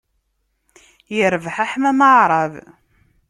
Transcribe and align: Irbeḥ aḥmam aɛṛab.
Irbeḥ 1.19 1.55
aḥmam 1.63 1.99
aɛṛab. 2.09 2.53